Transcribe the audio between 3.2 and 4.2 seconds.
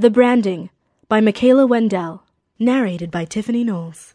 Tiffany Knowles.